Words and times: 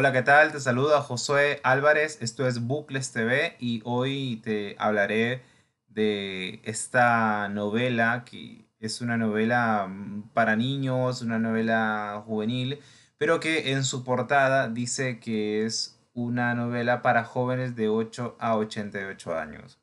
Hola, 0.00 0.12
¿qué 0.12 0.22
tal? 0.22 0.50
Te 0.50 0.60
saluda 0.60 1.02
Josué 1.02 1.60
Álvarez, 1.62 2.22
esto 2.22 2.48
es 2.48 2.66
Bucles 2.66 3.12
TV 3.12 3.56
y 3.60 3.82
hoy 3.84 4.40
te 4.42 4.74
hablaré 4.78 5.42
de 5.88 6.62
esta 6.64 7.50
novela 7.50 8.24
que 8.24 8.64
es 8.78 9.02
una 9.02 9.18
novela 9.18 9.86
mm, 9.86 10.30
para 10.32 10.56
niños, 10.56 11.20
una 11.20 11.38
novela 11.38 12.24
juvenil, 12.26 12.78
pero 13.18 13.40
que 13.40 13.72
en 13.72 13.84
su 13.84 14.02
portada 14.02 14.68
dice 14.68 15.20
que 15.20 15.66
es 15.66 16.00
una 16.14 16.54
novela 16.54 17.02
para 17.02 17.24
jóvenes 17.24 17.76
de 17.76 17.90
8 17.90 18.36
a 18.40 18.56
88 18.56 19.38
años. 19.38 19.78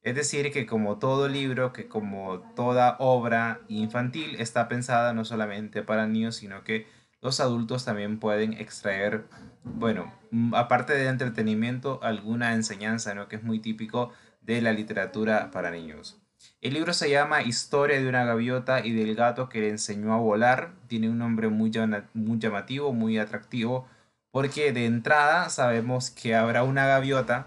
Es 0.00 0.14
decir, 0.14 0.52
que 0.52 0.64
como 0.64 0.98
todo 0.98 1.28
libro, 1.28 1.74
que 1.74 1.86
como 1.86 2.40
toda 2.56 2.96
obra 2.98 3.60
infantil, 3.68 4.36
está 4.38 4.68
pensada 4.68 5.12
no 5.12 5.26
solamente 5.26 5.82
para 5.82 6.06
niños, 6.06 6.36
sino 6.36 6.64
que 6.64 6.86
los 7.24 7.40
adultos 7.40 7.86
también 7.86 8.20
pueden 8.20 8.52
extraer, 8.52 9.24
bueno, 9.64 10.12
mm, 10.30 10.54
aparte 10.54 10.92
de 10.92 11.08
entretenimiento, 11.08 11.98
alguna 12.02 12.52
enseñanza, 12.52 13.14
¿no? 13.14 13.28
Que 13.28 13.36
es 13.36 13.42
muy 13.42 13.60
típico 13.60 14.12
de 14.42 14.60
la 14.60 14.72
literatura 14.72 15.50
para 15.50 15.70
niños. 15.70 16.20
El 16.60 16.74
libro 16.74 16.92
se 16.92 17.08
llama 17.08 17.42
Historia 17.42 17.98
de 17.98 18.08
una 18.08 18.24
gaviota 18.24 18.84
y 18.84 18.92
del 18.92 19.14
gato 19.14 19.48
que 19.48 19.60
le 19.60 19.70
enseñó 19.70 20.12
a 20.12 20.18
volar. 20.18 20.74
Tiene 20.86 21.08
un 21.08 21.16
nombre 21.18 21.48
muy, 21.48 21.72
muy 22.12 22.38
llamativo, 22.38 22.92
muy 22.92 23.16
atractivo, 23.16 23.88
porque 24.30 24.72
de 24.72 24.84
entrada 24.84 25.48
sabemos 25.48 26.10
que 26.10 26.34
habrá 26.34 26.62
una 26.62 26.86
gaviota 26.86 27.46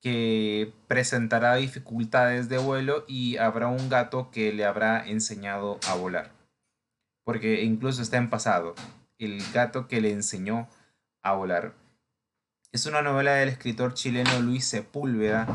que 0.00 0.72
presentará 0.88 1.54
dificultades 1.54 2.48
de 2.48 2.58
vuelo 2.58 3.04
y 3.06 3.36
habrá 3.36 3.68
un 3.68 3.88
gato 3.88 4.32
que 4.32 4.52
le 4.52 4.64
habrá 4.64 5.06
enseñado 5.06 5.78
a 5.88 5.94
volar 5.94 6.39
porque 7.24 7.62
incluso 7.62 8.02
está 8.02 8.16
en 8.16 8.30
pasado, 8.30 8.74
el 9.18 9.42
gato 9.52 9.88
que 9.88 10.00
le 10.00 10.12
enseñó 10.12 10.68
a 11.22 11.32
volar. 11.32 11.74
Es 12.72 12.86
una 12.86 13.02
novela 13.02 13.34
del 13.34 13.48
escritor 13.48 13.94
chileno 13.94 14.40
Luis 14.40 14.64
Sepúlveda, 14.64 15.46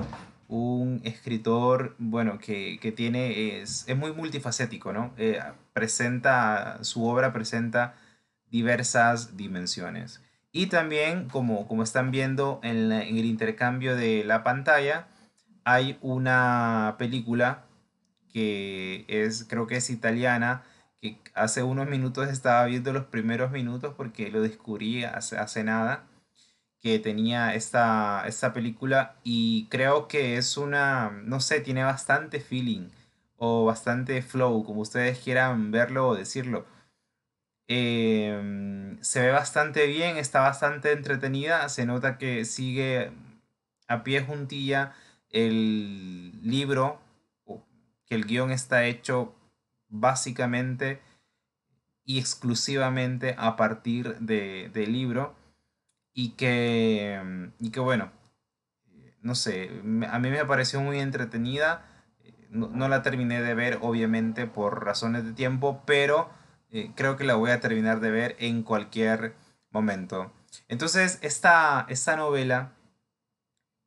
un 0.47 1.01
escritor, 1.03 1.95
bueno, 1.97 2.37
que, 2.39 2.93
tiene, 2.95 3.61
es, 3.61 3.85
muy 3.95 4.13
multifacético, 4.13 4.93
¿no? 4.93 5.13
Eh, 5.17 5.39
presenta, 5.73 6.83
su 6.83 7.05
obra 7.05 7.33
presenta 7.33 7.95
diversas 8.51 9.37
dimensiones. 9.37 10.21
Y 10.51 10.67
también, 10.67 11.27
como, 11.29 11.67
como 11.67 11.83
están 11.83 12.11
viendo 12.11 12.59
en, 12.63 12.91
en 12.91 13.17
el 13.17 13.25
intercambio 13.25 13.95
de 13.95 14.23
la 14.23 14.43
pantalla, 14.43 15.07
hay 15.65 15.97
una 16.01 16.95
película 16.97 17.65
que 18.31 19.05
es, 19.07 19.45
creo 19.49 19.67
que 19.67 19.77
es 19.77 19.89
italiana, 19.89 20.63
hace 21.33 21.63
unos 21.63 21.87
minutos 21.87 22.29
estaba 22.29 22.65
viendo 22.65 22.93
los 22.93 23.05
primeros 23.05 23.51
minutos 23.51 23.93
porque 23.95 24.29
lo 24.31 24.41
descubrí 24.41 25.03
hace, 25.03 25.37
hace 25.37 25.63
nada, 25.63 26.07
que 26.81 26.99
tenía 26.99 27.55
esta, 27.55 28.23
esta 28.27 28.53
película 28.53 29.15
y 29.23 29.67
creo 29.69 30.07
que 30.07 30.37
es 30.37 30.57
una, 30.57 31.09
no 31.25 31.39
sé, 31.39 31.61
tiene 31.61 31.83
bastante 31.83 32.39
feeling 32.39 32.89
o 33.37 33.65
bastante 33.65 34.21
flow, 34.21 34.63
como 34.63 34.81
ustedes 34.81 35.19
quieran 35.19 35.71
verlo 35.71 36.09
o 36.09 36.15
decirlo. 36.15 36.65
Em, 37.67 39.01
se 39.01 39.21
ve 39.21 39.31
bastante 39.31 39.87
bien, 39.87 40.17
está 40.17 40.41
bastante 40.41 40.91
entretenida, 40.91 41.67
se 41.69 41.85
nota 41.85 42.17
que 42.17 42.45
sigue 42.45 43.11
a 43.87 44.03
pie 44.03 44.21
juntilla 44.21 44.93
el 45.31 46.31
libro, 46.43 46.99
que 48.05 48.15
el 48.15 48.25
guion 48.25 48.51
está 48.51 48.85
hecho 48.85 49.33
básicamente 49.99 51.01
y 52.05 52.19
exclusivamente 52.19 53.35
a 53.37 53.55
partir 53.55 54.19
de, 54.19 54.69
del 54.73 54.93
libro. 54.93 55.35
Y 56.13 56.29
que, 56.31 57.51
y 57.59 57.71
que 57.71 57.79
bueno, 57.81 58.09
no 59.21 59.35
sé, 59.35 59.69
a 60.09 60.19
mí 60.19 60.29
me 60.29 60.45
pareció 60.45 60.79
muy 60.79 60.99
entretenida, 60.99 61.85
no, 62.49 62.87
la 62.87 63.01
terminé 63.01 63.41
de 63.41 63.53
ver 63.53 63.79
obviamente 63.81 64.47
por 64.47 64.85
razones 64.85 65.25
de 65.25 65.33
tiempo, 65.33 65.83
pero 65.85 66.29
eh, 66.71 66.91
creo 66.95 67.17
que 67.17 67.25
la 67.25 67.35
voy 67.35 67.51
a 67.51 67.59
terminar 67.59 67.99
de 67.99 68.11
ver 68.11 68.35
en 68.39 68.63
cualquier 68.63 69.35
momento. 69.71 70.31
Entonces, 70.69 71.19
esta, 71.21 71.85
esta 71.89 72.15
novela, 72.15 72.71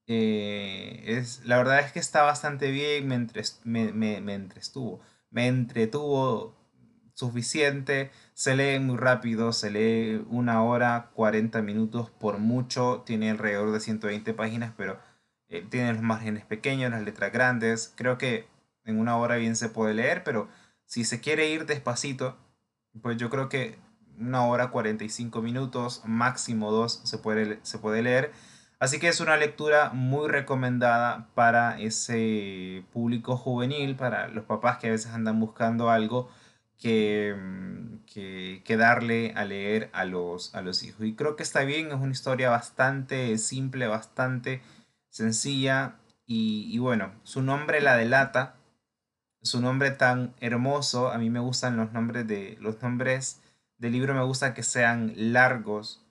eh, 0.07 1.05
es, 1.07 1.47
la 1.47 1.57
verdad 1.57 1.81
es 1.81 1.93
que 1.93 1.99
está 1.99 2.23
bastante 2.23 2.71
bien, 2.71 3.09
me, 3.09 3.27
me, 3.65 3.93
me, 3.93 4.21
me 4.21 4.35
entrestuvo 4.35 5.01
me 5.31 5.47
entretuvo 5.47 6.57
suficiente, 7.15 8.13
se 8.35 8.55
lee 8.55 8.79
muy 8.79 8.97
rápido, 8.97 9.53
se 9.53 9.71
lee 9.71 10.25
una 10.31 10.63
hora, 10.63 11.11
40 11.15 11.63
minutos 11.63 12.11
por 12.11 12.39
mucho, 12.39 13.03
tiene 13.05 13.31
alrededor 13.31 13.73
de 13.73 13.81
120 13.81 14.35
páginas, 14.35 14.73
pero 14.77 15.01
eh, 15.49 15.67
tiene 15.69 15.93
los 15.93 16.03
márgenes 16.03 16.45
pequeños, 16.45 16.93
las 16.93 17.03
letras 17.03 17.33
grandes, 17.33 17.93
creo 17.97 18.19
que 18.19 18.47
en 18.85 19.01
una 19.01 19.17
hora 19.17 19.37
bien 19.37 19.57
se 19.57 19.69
puede 19.69 19.95
leer, 19.95 20.23
pero 20.23 20.49
si 20.85 21.05
se 21.05 21.21
quiere 21.21 21.51
ir 21.51 21.67
despacito, 21.67 22.37
pues 23.03 23.17
yo 23.17 23.31
creo 23.31 23.49
que 23.49 23.79
una 24.19 24.47
hora 24.47 24.71
45 24.71 25.43
minutos, 25.43 26.03
máximo 26.05 26.71
dos 26.71 27.01
se 27.05 27.19
puede, 27.19 27.59
se 27.63 27.79
puede 27.79 28.03
leer 28.03 28.33
Así 28.81 29.01
que 29.01 29.09
es 29.09 29.21
una 29.21 29.37
lectura 29.37 29.91
muy 29.91 30.29
recomendada 30.29 31.29
para 31.35 31.81
ese 31.81 32.85
público 32.93 33.37
juvenil, 33.37 33.97
para 33.97 34.29
los 34.29 34.45
papás 34.45 34.79
que 34.79 34.87
a 34.89 34.93
veces 34.93 35.13
andan 35.13 35.41
buscando 35.41 35.91
algo 35.91 36.31
que, 36.79 37.35
mm, 37.37 38.05
que, 38.07 38.77
darle 38.77 39.33
a 39.35 39.45
leer 39.45 39.91
a 39.93 40.05
los, 40.05 40.55
a 40.55 40.63
los 40.63 40.83
hijos. 40.85 41.05
Y 41.07 41.15
creo 41.15 41.37
que 41.37 41.43
está 41.43 41.63
bien, 41.65 41.89
es 41.89 41.95
una 41.95 42.13
historia 42.13 42.51
bastante 42.51 43.37
simple, 43.39 43.89
bastante 43.89 44.63
sencilla. 45.11 45.97
Y, 46.27 46.69
y 46.73 46.79
bueno, 46.79 47.13
su 47.25 47.43
nombre 47.43 47.81
la 47.81 47.97
delata, 47.97 48.57
su 49.43 49.61
nombre 49.61 49.91
tan 49.91 50.35
hermoso, 50.41 51.11
a 51.11 51.19
mí 51.19 51.31
me 51.31 51.41
gustan 51.41 51.77
los 51.77 51.93
nombres 51.93 52.27
de 52.29 52.57
los 52.61 52.83
nombres 52.83 53.41
del 53.79 53.93
libro, 53.93 54.15
me 54.15 54.25
gusta 54.25 54.55
que 54.55 54.63
sean 54.63 55.13
largos 55.17 56.08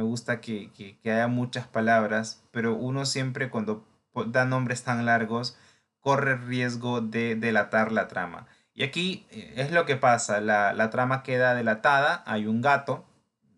me 0.00 0.06
gusta 0.06 0.40
que, 0.40 0.98
haya 1.04 1.28
muchas 1.28 1.66
palabras, 1.66 2.42
pero 2.52 2.74
uno 2.74 3.04
siempre 3.04 3.50
cuando 3.50 3.86
da 4.28 4.46
nombres 4.46 4.82
tan 4.82 5.04
largos 5.04 5.58
corre 6.00 6.36
riesgo 6.36 7.02
de 7.02 7.36
delatar 7.36 7.92
la 7.92 8.08
trama. 8.08 8.46
Y 8.72 8.82
aquí 8.82 9.26
eh, 9.30 9.52
es 9.56 9.72
lo 9.72 9.84
que 9.84 9.96
pasa, 9.96 10.40
la, 10.40 10.88
trama 10.88 11.22
queda 11.22 11.54
delatada, 11.54 12.22
hay 12.26 12.46
un 12.46 12.62
gato, 12.62 13.04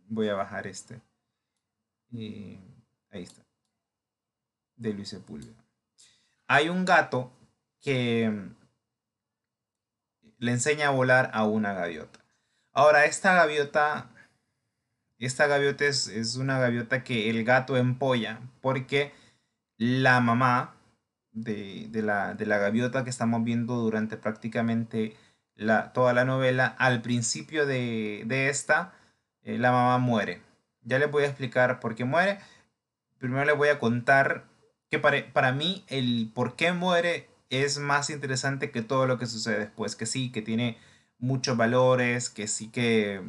voy 0.09 0.31
a 0.31 0.35
bajar 0.35 0.67
este, 0.67 1.01
y 2.11 2.59
ahí 3.13 3.23
está, 3.23 3.47
de 4.75 4.95
Luis 4.95 5.11
Sepúlveda. 5.11 5.65
Hay 6.49 6.71
un 6.71 6.85
gato 6.85 7.31
que 7.81 8.29
mm, 8.29 8.57
le 10.39 10.51
enseña 10.51 10.89
a 10.89 10.91
volar 10.91 11.31
a 11.35 11.45
una 11.45 11.73
gaviota. 11.73 12.19
Ahora, 12.73 13.05
esta 13.05 13.33
gaviota 13.35 14.12
esta 15.27 15.47
gaviota 15.47 15.85
es, 15.85 16.37
una 16.37 16.59
gaviota 16.59 17.05
que 17.05 17.31
el 17.31 17.45
gato 17.45 17.77
empolla 17.77 18.41
porque 18.61 19.13
la 19.79 20.21
mamá 20.21 20.75
de, 21.33 21.89
la, 22.03 22.35
gaviota 22.35 23.05
que 23.05 23.11
estamos 23.11 23.45
viendo 23.45 23.77
durante 23.77 24.17
prácticamente 24.17 25.17
la, 25.55 25.93
toda 25.93 26.13
la 26.13 26.25
novela, 26.25 26.67
al 26.67 27.03
principio 27.03 27.67
de, 27.67 28.49
esta, 28.49 28.95
eh, 29.43 29.59
la 29.59 29.71
mamá 29.71 29.99
muere. 29.99 30.43
Ya 30.83 30.99
les 30.99 31.11
voy 31.11 31.25
a 31.25 31.29
explicar 31.29 31.81
por 31.81 31.95
qué 31.95 32.05
muere. 32.05 32.39
Primero 33.19 33.45
les 33.45 33.57
voy 33.57 33.69
a 33.69 33.79
contar 33.79 34.45
que 34.91 34.99
para, 34.99 35.33
para 35.33 35.53
mí 35.53 35.85
el 35.89 36.31
por 36.35 36.57
qué 36.57 36.73
muere 36.73 37.29
es 37.51 37.79
más 37.79 38.11
interesante 38.11 38.71
que 38.71 38.83
todo 38.83 39.07
lo 39.07 39.19
que 39.19 39.27
sucede 39.27 39.59
después. 39.61 39.95
Que 39.95 40.07
sí, 40.07 40.33
que 40.33 40.43
tiene 40.43 40.79
muchos 41.19 41.57
valores, 41.57 42.29
que 42.29 42.49
sí 42.49 42.69
que 42.69 43.23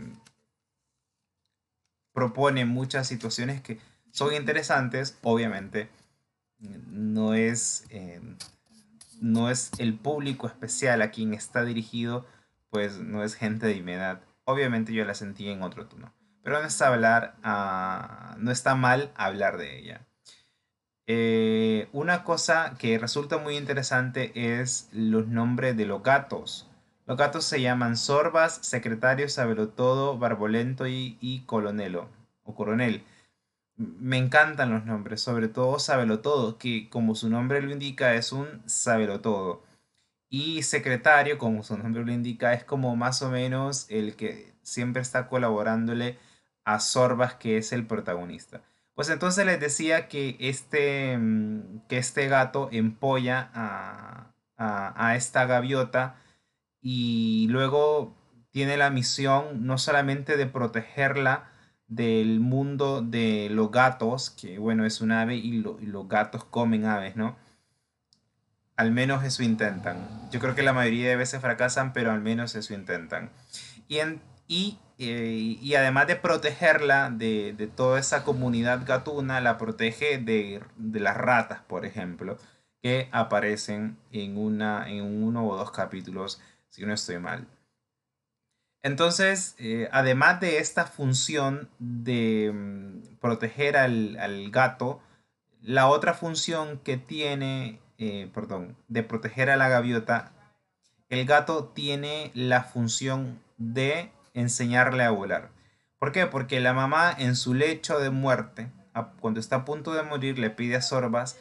propone 2.13 2.65
muchas 2.65 3.07
situaciones 3.07 3.61
que 3.61 3.79
son 4.11 4.33
interesantes, 4.33 5.17
obviamente 5.23 5.89
no 6.59 7.33
es, 7.33 7.85
eh, 7.89 8.21
no 9.19 9.49
es 9.49 9.71
el 9.77 9.95
público 9.95 10.47
especial 10.47 11.01
a 11.01 11.11
quien 11.11 11.33
está 11.33 11.63
dirigido, 11.63 12.25
pues 12.69 12.99
no 12.99 13.23
es 13.23 13.35
gente 13.35 13.67
de 13.67 13.81
mi 13.81 13.93
edad. 13.93 14.21
Obviamente 14.45 14.93
yo 14.93 15.05
la 15.05 15.13
sentí 15.13 15.49
en 15.49 15.61
otro 15.61 15.87
tono, 15.87 16.13
pero 16.43 16.59
no 16.59 16.67
está, 16.67 16.87
hablar, 16.87 17.35
ah, 17.43 18.35
no 18.39 18.51
está 18.51 18.75
mal 18.75 19.11
hablar 19.15 19.57
de 19.57 19.79
ella. 19.79 20.07
Eh, 21.05 21.89
una 21.91 22.23
cosa 22.23 22.75
que 22.77 22.97
resulta 22.97 23.37
muy 23.37 23.57
interesante 23.57 24.31
es 24.59 24.89
los 24.93 25.27
nombres 25.27 25.75
de 25.75 25.85
los 25.85 26.01
gatos. 26.01 26.69
Los 27.05 27.17
gatos 27.17 27.45
se 27.45 27.61
llaman 27.61 27.97
Sorbas, 27.97 28.59
Secretario, 28.61 29.27
Sabelotodo, 29.29 30.17
Barbolento 30.17 30.87
y, 30.87 31.17
y 31.21 31.41
Colonelo 31.45 32.07
o 32.43 32.55
Coronel. 32.55 33.03
Me 33.75 34.17
encantan 34.17 34.71
los 34.71 34.85
nombres, 34.85 35.21
sobre 35.21 35.47
todo 35.47 35.79
Sabelotodo, 35.79 36.57
que 36.57 36.89
como 36.89 37.15
su 37.15 37.29
nombre 37.29 37.61
lo 37.61 37.71
indica 37.71 38.13
es 38.15 38.31
un 38.31 38.61
Sabelotodo. 38.67 39.63
Y 40.29 40.63
Secretario, 40.63 41.37
como 41.37 41.63
su 41.63 41.77
nombre 41.77 42.05
lo 42.05 42.11
indica, 42.11 42.53
es 42.53 42.63
como 42.63 42.95
más 42.95 43.21
o 43.21 43.29
menos 43.29 43.85
el 43.89 44.15
que 44.15 44.53
siempre 44.63 45.01
está 45.01 45.27
colaborándole 45.27 46.17
a 46.65 46.79
Sorbas, 46.79 47.35
que 47.35 47.57
es 47.57 47.73
el 47.73 47.85
protagonista. 47.85 48.61
Pues 48.95 49.09
entonces 49.09 49.45
les 49.45 49.59
decía 49.59 50.07
que 50.07 50.37
este, 50.39 51.17
mm, 51.17 51.87
que 51.87 51.97
este 51.97 52.27
gato 52.27 52.69
empolla 52.71 53.49
a, 53.53 54.33
a, 54.57 55.15
esta 55.15 55.45
gaviota 55.45 56.15
y 56.83 57.47
luego 57.49 58.13
tiene 58.51 58.77
la 58.77 58.91
misión 58.91 59.65
no 59.65 59.79
solamente 59.79 60.37
de 60.37 60.45
protegerla 60.45 61.49
del 61.87 62.39
mundo 62.39 63.01
de 63.01 63.47
los 63.49 63.71
gatos, 63.71 64.29
que 64.29 64.59
bueno, 64.59 64.85
es 64.85 65.01
un 65.01 65.11
ave 65.11 65.35
y, 65.35 65.53
los 65.53 66.07
gatos 66.07 66.43
comen 66.43 66.85
aves, 66.85 67.15
¿no? 67.15 67.35
Al 68.75 68.91
menos 68.91 69.23
eso 69.23 69.43
intentan. 69.43 70.29
Yo 70.31 70.39
creo 70.39 70.55
que 70.55 70.63
la 70.63 70.73
mayoría 70.73 71.09
de 71.09 71.15
veces 71.15 71.41
fracasan, 71.41 71.93
pero 71.93 72.11
al 72.11 72.21
menos 72.21 72.55
eso 72.55 72.73
intentan. 72.73 73.31
Y, 73.87 73.99
en, 73.99 74.21
y, 74.47 74.79
eh, 74.97 75.57
y 75.61 75.75
además 75.75 76.07
de 76.07 76.15
protegerla 76.15 77.11
de, 77.11 77.53
de, 77.53 77.67
toda 77.67 77.99
esa 77.99 78.23
comunidad 78.23 78.85
gatuna, 78.85 79.41
la 79.41 79.57
protege 79.57 80.17
de, 80.17 80.61
de, 80.75 80.99
las 80.99 81.15
ratas, 81.15 81.61
por 81.67 81.85
ejemplo, 81.85 82.37
que 82.81 83.09
aparecen 83.11 83.97
en, 84.11 84.37
una, 84.37 84.89
en 84.89 85.23
uno 85.23 85.47
o 85.47 85.55
dos 85.55 85.71
capítulos, 85.71 86.41
si 86.73 86.85
no 86.87 86.93
estoy 86.93 87.19
mal. 87.19 87.47
Entonces, 88.81 89.55
eh, 89.59 89.87
además 89.91 90.39
de 90.39 90.57
esta 90.57 90.85
función 90.85 91.69
de 91.77 92.51
mm, 92.51 93.17
proteger 93.21 93.77
al, 93.77 94.17
al, 94.19 94.49
gato, 94.49 94.99
la 95.61 95.87
otra 95.87 96.15
función 96.15 96.79
que 96.79 96.97
tiene, 96.97 97.79
eh, 97.99 98.29
perdón, 98.33 98.75
de 98.87 99.03
proteger 99.03 99.51
a 99.51 99.55
la 99.55 99.69
gaviota, 99.69 100.33
el 101.09 101.25
gato 101.25 101.65
tiene 101.75 102.31
la 102.33 102.63
función 102.63 103.39
de 103.57 104.11
enseñarle 104.33 105.03
a 105.03 105.11
volar. 105.11 105.51
¿Por 105.99 106.11
qué? 106.11 106.25
Porque 106.25 106.59
la 106.59 106.73
mamá 106.73 107.15
en 107.15 107.35
su 107.35 107.53
lecho 107.53 107.99
de 107.99 108.09
muerte, 108.09 108.71
cuando 109.19 109.39
está 109.39 109.57
a 109.57 109.65
punto 109.65 109.93
de 109.93 110.01
morir, 110.01 110.39
le 110.39 110.49
pide 110.49 110.75
a 110.75 110.81
Sorbas 110.81 111.37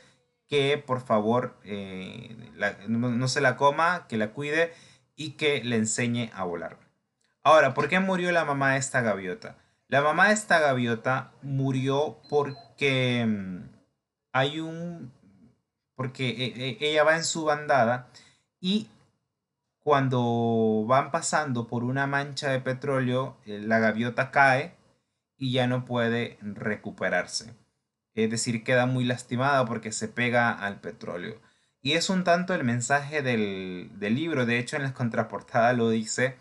que 0.46 0.76
por 0.76 1.00
favor 1.00 1.56
eh, 1.64 2.37
no, 2.87 3.26
se 3.28 3.40
la 3.40 3.56
coma, 3.56 4.06
que 4.06 4.19
la 4.19 4.32
cuide 4.32 4.75
y 5.17 5.32
que 5.32 5.62
le 5.64 5.76
enseñe 5.76 6.31
a 6.35 6.44
volar. 6.44 6.79
Ahora, 7.43 7.75
¿por 7.75 7.88
qué 7.88 8.00
murió 8.00 8.32
la 8.32 8.44
mamá 8.44 8.73
de 8.73 8.79
esta 8.79 9.00
gaviota? 9.00 9.56
La 9.88 10.00
mamá 10.00 10.29
de 10.29 10.35
esta 10.35 10.59
gaviota 10.59 11.32
murió 11.43 12.19
porque 12.29 13.26
mm, 13.26 13.69
hay 14.32 14.61
un... 14.61 15.12
porque 15.94 16.29
e, 16.29 16.69
e, 16.69 16.91
ella 16.91 17.05
va 17.05 17.17
en 17.17 17.25
su 17.25 17.44
bandada 17.44 18.09
y 18.61 18.88
cuando 19.82 20.85
van 20.87 21.11
pasando 21.11 21.67
por 21.67 21.82
una 21.82 22.06
mancha 22.06 22.50
de 22.50 22.61
petróleo, 22.61 23.37
eh, 23.44 23.59
la 23.61 23.81
gaviota 23.81 24.31
cae 24.31 24.76
y 25.37 25.53
ya 25.53 25.67
no 25.67 25.85
puede 25.85 26.38
recuperarse. 26.41 27.55
Es 28.14 28.31
decir, 28.31 28.62
queda 28.62 28.87
muy 28.87 29.05
lastimada 29.05 29.64
porque 29.67 29.91
se 29.91 30.06
pega 30.06 30.53
al 30.53 30.81
petróleo. 30.81 31.41
Y 31.82 31.94
es 31.94 32.11
un 32.11 32.23
tanto 32.23 32.55
el 32.55 32.62
mensaje 32.62 33.23
del, 33.23 33.90
libro, 33.99 34.46
de 34.46 34.61
hecho 34.61 34.76
en 34.76 34.84
la 34.84 34.94
contraportada 34.94 35.73
lo 35.73 35.90
dice, 35.90 36.37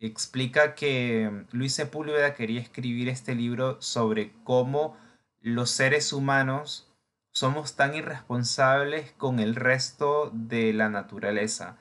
explica 0.00 0.74
que 0.74 1.44
Luis 1.52 1.74
Sepúlveda 1.74 2.34
quería 2.34 2.60
escribir 2.60 3.08
este 3.08 3.36
libro 3.36 3.80
sobre 3.80 4.32
cómo 4.42 4.96
los 5.40 5.70
seres 5.70 6.12
humanos 6.12 6.92
somos 7.30 7.76
tan 7.76 7.94
irresponsables 7.94 9.12
con 9.12 9.38
el 9.38 9.54
resto 9.54 10.30
de 10.34 10.72
la 10.72 10.88
naturaleza. 10.88 11.78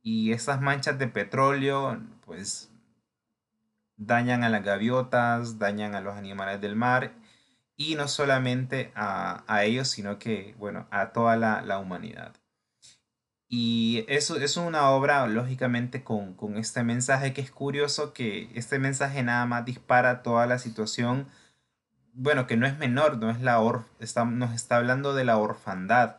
Y 0.00 0.30
esas 0.30 0.60
manchas 0.60 1.00
de 1.00 1.08
petróleo, 1.08 2.00
pues 2.24 2.70
dañan 3.96 4.44
a 4.44 4.50
las 4.50 4.62
gaviotas, 4.62 5.58
dañan 5.58 5.96
a 5.96 6.00
los 6.00 6.14
animales 6.14 6.60
del 6.60 6.76
mar 6.76 7.12
y 7.76 7.94
no 7.94 8.08
solamente 8.08 8.92
a, 8.94 9.44
ellos, 9.64 9.88
sino 9.88 10.18
que, 10.18 10.54
bueno, 10.58 10.86
a 10.90 11.12
toda 11.12 11.36
la, 11.36 11.78
humanidad. 11.78 12.34
Y 13.48 14.04
eso, 14.08 14.36
es 14.36 14.56
una 14.56 14.90
obra, 14.90 15.26
lógicamente, 15.26 16.02
con, 16.02 16.34
con, 16.34 16.56
este 16.56 16.82
mensaje 16.82 17.32
que 17.32 17.40
es 17.42 17.50
curioso, 17.50 18.12
que 18.12 18.50
este 18.54 18.78
mensaje 18.78 19.22
nada 19.22 19.46
más 19.46 19.64
dispara 19.64 20.22
toda 20.22 20.46
la 20.46 20.58
situación, 20.58 21.28
bueno, 22.12 22.46
que 22.46 22.56
no 22.56 22.66
es 22.66 22.78
menor, 22.78 23.18
no 23.18 23.30
es 23.30 23.40
la 23.40 23.60
or, 23.60 23.84
está, 24.00 24.24
nos 24.24 24.54
está 24.54 24.76
hablando 24.76 25.14
de 25.14 25.24
la 25.24 25.36
orfandad 25.38 26.16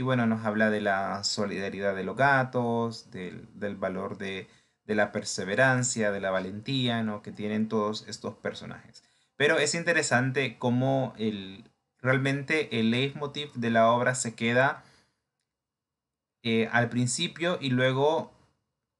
y 0.00 0.02
bueno, 0.02 0.26
nos 0.26 0.46
habla 0.46 0.70
de 0.70 0.80
la 0.80 1.22
solidaridad 1.24 1.94
de 1.94 2.04
los 2.04 2.16
gatos, 2.16 3.10
del, 3.10 3.76
valor 3.76 4.16
de, 4.16 4.48
la 4.86 5.12
perseverancia, 5.12 6.10
de 6.10 6.20
la 6.20 6.30
valentía, 6.30 7.02
¿no? 7.02 7.20
Que 7.20 7.32
tienen 7.32 7.68
todos 7.68 8.06
estos 8.08 8.34
personajes. 8.36 9.04
Pero 9.40 9.58
es 9.58 9.74
interesante 9.74 10.58
cómo 10.58 11.14
el, 11.16 11.64
realmente 12.02 12.78
el 12.78 12.90
leitmotiv 12.90 13.50
de 13.54 13.70
la 13.70 13.90
obra 13.90 14.14
se 14.14 14.34
queda 14.34 14.84
eh, 16.42 16.68
al 16.72 16.90
principio 16.90 17.56
y 17.58 17.70
luego 17.70 18.34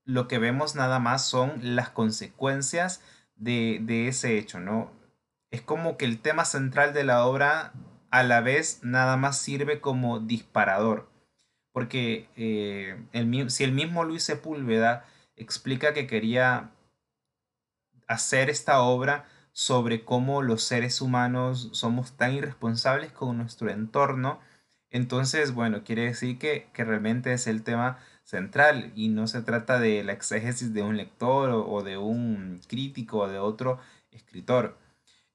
lo 0.06 0.28
que 0.28 0.38
vemos 0.38 0.74
nada 0.74 0.98
más 0.98 1.26
son 1.26 1.76
las 1.76 1.90
consecuencias 1.90 3.02
de, 3.34 3.80
de, 3.82 4.08
ese 4.08 4.38
hecho, 4.38 4.60
¿no? 4.60 4.90
Es 5.50 5.60
como 5.60 5.98
que 5.98 6.06
el 6.06 6.22
tema 6.22 6.46
central 6.46 6.94
de 6.94 7.04
la 7.04 7.26
obra 7.26 7.74
a 8.10 8.22
la 8.22 8.40
vez 8.40 8.80
nada 8.82 9.18
más 9.18 9.38
sirve 9.38 9.82
como 9.82 10.20
disparador. 10.20 11.10
Porque 11.70 12.30
eh, 12.36 12.98
si 13.48 13.64
el 13.64 13.72
mismo 13.72 14.04
Luis 14.04 14.22
Sepúlveda 14.22 15.04
explica 15.36 15.92
que 15.92 16.06
quería 16.06 16.70
hacer 18.08 18.48
esta 18.48 18.80
obra 18.80 19.26
sobre 19.52 20.04
cómo 20.04 20.42
los 20.42 20.62
seres 20.62 21.00
humanos 21.00 21.70
somos 21.72 22.12
tan 22.16 22.34
irresponsables 22.34 23.12
con 23.12 23.38
nuestro 23.38 23.70
entorno, 23.70 24.40
entonces, 24.90 25.54
bueno, 25.54 25.84
quiere 25.84 26.02
decir 26.04 26.38
que, 26.38 26.68
realmente 26.74 27.32
es 27.32 27.46
el 27.46 27.62
tema 27.62 27.98
central 28.24 28.92
y 28.96 29.08
no 29.08 29.26
se 29.26 29.42
trata 29.42 29.78
de 29.78 30.02
la 30.04 30.12
exégesis 30.12 30.74
de 30.74 30.82
un 30.82 30.96
lector 30.96 31.50
o, 31.50 31.68
o 31.70 31.82
de 31.82 31.96
un 31.96 32.60
crítico 32.68 33.18
o 33.20 33.28
de 33.28 33.38
otro 33.38 33.78
escritor. 34.10 34.76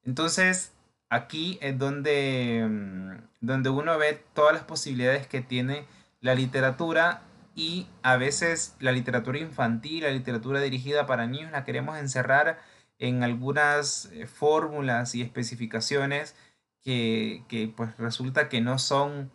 Entonces, 0.03 0.73
aquí 1.09 1.57
es 1.61 1.77
donde, 1.77 2.65
mm, 2.69 3.45
donde 3.45 3.69
uno 3.69 3.97
ve 3.97 4.21
todas 4.33 4.53
las 4.53 4.63
posibilidades 4.63 5.27
que 5.27 5.41
tiene 5.41 5.85
la 6.21 6.35
literatura 6.35 7.23
y 7.55 7.87
a 8.03 8.17
veces 8.17 8.75
la 8.79 8.91
literatura 8.91 9.39
infantil, 9.39 10.03
la 10.03 10.11
literatura 10.11 10.59
dirigida 10.59 11.05
para 11.05 11.27
niños, 11.27 11.51
la 11.51 11.63
queremos 11.63 11.97
encerrar 11.97 12.59
en 12.99 13.23
algunas 13.23 14.05
eh, 14.13 14.27
fórmulas 14.27 15.15
y 15.15 15.21
especificaciones 15.21 16.35
que, 16.81 17.43
que, 17.47 17.67
pues 17.67 17.97
resulta 17.97 18.49
que 18.49 18.61
no 18.61 18.79
son, 18.79 19.31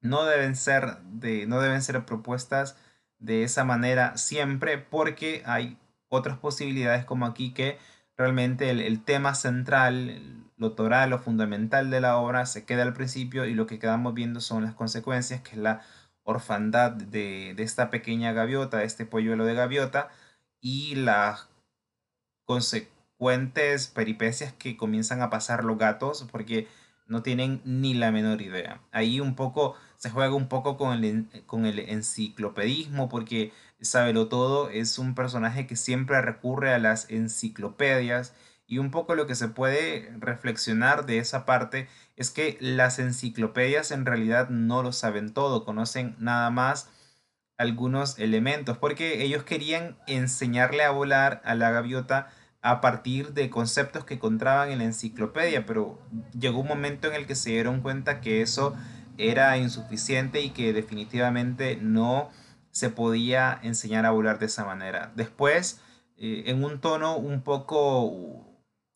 no 0.00 0.24
deben 0.24 0.56
ser 0.56 0.98
de, 1.02 1.46
no 1.46 1.60
deben 1.60 1.82
ser 1.82 2.04
propuestas 2.04 2.76
de 3.18 3.44
esa 3.44 3.64
manera 3.64 4.16
siempre 4.16 4.78
porque 4.78 5.42
hay 5.46 5.78
otras 6.08 6.38
posibilidades 6.38 7.04
como 7.04 7.26
aquí 7.26 7.52
que 7.52 7.78
realmente 8.16 8.70
el, 8.70 8.80
el 8.80 9.02
tema 9.02 9.34
central, 9.34 10.44
lo 10.56 10.72
toral, 10.72 11.10
lo 11.10 11.18
fundamental 11.18 11.90
de 11.90 12.00
la 12.00 12.16
obra 12.18 12.46
se 12.46 12.64
queda 12.64 12.82
al 12.82 12.94
principio 12.94 13.44
y 13.46 13.54
lo 13.54 13.66
que 13.66 13.78
quedamos 13.78 14.14
viendo 14.14 14.40
son 14.40 14.64
las 14.64 14.74
consecuencias, 14.74 15.40
que 15.42 15.52
es 15.52 15.58
la 15.58 15.82
orfandad 16.24 16.92
de, 16.92 17.54
esta 17.58 17.90
pequeña 17.90 18.32
gaviota, 18.32 18.78
de 18.78 18.84
este 18.84 19.06
polluelo 19.06 19.44
de 19.44 19.54
gaviota, 19.54 20.08
y 20.60 20.96
las 20.96 21.48
consecuentes 22.44 23.88
peripecias 23.88 24.52
que 24.52 24.76
comienzan 24.76 25.22
a 25.22 25.30
pasar 25.30 25.64
los 25.64 25.78
gatos, 25.78 26.26
porque 26.30 26.68
no 27.06 27.22
tienen 27.22 27.60
ni 27.64 27.94
la 27.94 28.10
menor 28.10 28.42
idea. 28.42 28.80
Ahí 28.92 29.20
un 29.20 29.34
poco 29.34 29.74
se 29.96 30.10
juega 30.10 30.34
un 30.34 30.48
poco 30.48 30.76
con 30.76 31.04
el, 31.04 31.28
con 31.46 31.66
el 31.66 31.78
enciclopedismo, 31.78 33.08
porque 33.08 33.52
Sabelo 33.80 34.28
Todo 34.28 34.70
es 34.70 34.98
un 34.98 35.14
personaje 35.14 35.66
que 35.66 35.76
siempre 35.76 36.20
recurre 36.22 36.72
a 36.72 36.78
las 36.78 37.10
enciclopedias 37.10 38.34
y 38.66 38.78
un 38.78 38.90
poco 38.90 39.14
lo 39.14 39.26
que 39.26 39.34
se 39.34 39.48
puede 39.48 40.10
reflexionar 40.18 41.04
de 41.04 41.18
esa 41.18 41.44
parte 41.44 41.88
es 42.16 42.30
que 42.30 42.56
las 42.60 42.98
enciclopedias 42.98 43.90
en 43.90 44.06
realidad 44.06 44.48
no 44.48 44.82
lo 44.82 44.92
saben 44.92 45.34
todo, 45.34 45.64
conocen 45.64 46.16
nada 46.18 46.50
más 46.50 46.88
algunos 47.56 48.18
elementos, 48.18 48.78
porque 48.78 49.22
ellos 49.24 49.44
querían 49.44 49.96
enseñarle 50.06 50.82
a 50.82 50.90
volar 50.90 51.40
a 51.44 51.54
la 51.54 51.70
gaviota 51.70 52.28
a 52.62 52.80
partir 52.80 53.34
de 53.34 53.50
conceptos 53.50 54.04
que 54.04 54.14
encontraban 54.14 54.70
en 54.70 54.78
la 54.78 54.84
enciclopedia, 54.84 55.66
pero 55.66 55.98
llegó 56.38 56.60
un 56.60 56.68
momento 56.68 57.08
en 57.08 57.14
el 57.14 57.26
que 57.26 57.34
se 57.34 57.50
dieron 57.50 57.82
cuenta 57.82 58.20
que 58.20 58.40
eso 58.40 58.74
era 59.18 59.56
insuficiente 59.58 60.40
y 60.40 60.50
que 60.50 60.72
definitivamente 60.72 61.76
no 61.80 62.30
se 62.70 62.90
podía 62.90 63.60
enseñar 63.62 64.06
a 64.06 64.10
volar 64.10 64.38
de 64.38 64.46
esa 64.46 64.64
manera. 64.64 65.12
Después, 65.14 65.80
eh, 66.16 66.44
en 66.46 66.64
un 66.64 66.80
tono 66.80 67.16
un 67.16 67.42
poco 67.42 68.46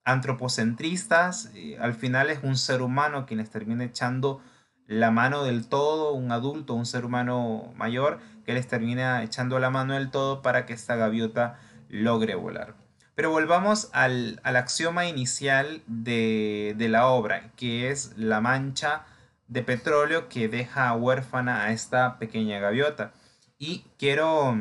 antropocentristas, 0.05 1.51
eh, 1.55 1.77
al 1.79 1.95
final 1.95 2.31
es 2.31 2.41
un 2.43 2.57
ser 2.57 2.83
humano 2.83 3.27
quien 3.27 3.39
les 3.39 3.51
termina 3.51 3.85
echando 3.85 4.41
la 4.87 5.11
mano 5.11 5.45
del 5.45 5.69
todo, 5.69 6.15
un 6.15 6.33
adulto, 6.33 6.73
un 6.73 6.87
ser 6.87 7.05
humano 7.05 7.73
mayor, 7.77 8.19
que 8.49 8.55
les 8.55 8.67
termina 8.67 9.23
echando 9.23 9.59
la 9.59 9.69
mano 9.69 9.93
del 9.93 10.11
todo 10.11 10.41
para 10.41 10.65
que 10.65 10.73
esta 10.73 10.97
gaviota 10.97 11.59
logre 11.91 12.35
volar. 12.35 12.75
Pero 13.15 13.31
volvamos 13.31 13.91
al, 13.93 14.41
axioma 14.43 15.05
inicial 15.05 15.83
de, 15.87 16.75
la 16.89 17.09
obra, 17.09 17.51
que 17.57 17.91
es 17.91 18.17
la 18.17 18.41
mancha 18.41 19.05
de 19.49 19.63
petróleo 19.63 20.31
que 20.31 20.49
deja 20.49 20.95
huérfana 20.95 21.65
a 21.65 21.73
esta 21.73 22.19
pequeña 22.19 22.59
gaviota. 22.59 23.13
Y 23.59 23.85
quiero, 23.99 24.59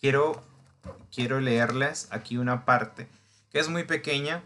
quiero, 0.00 0.42
quiero 1.14 1.38
leerles 1.38 2.08
aquí 2.10 2.38
una 2.38 2.64
parte 2.64 3.06
que 3.50 3.60
es 3.60 3.68
muy 3.68 3.84
pequeña. 3.84 4.42